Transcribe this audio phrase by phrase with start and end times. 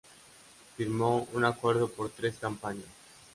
[0.77, 2.87] Firmó un acuerdo por tres campañas.